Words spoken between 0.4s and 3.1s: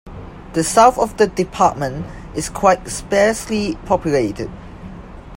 The south of the department is quite